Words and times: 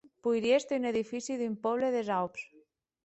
Poirie 0.27 0.55
èster 0.61 0.79
un 0.81 0.87
edifici 0.93 1.37
d'un 1.43 1.53
pòble 1.67 1.93
des 1.97 2.11
Aups. 2.17 2.49